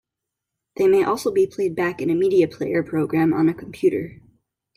[0.77, 4.19] They may also be played back in a media player program on a computer.